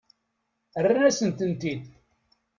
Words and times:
Rran-asen-tent-id. 0.83 1.83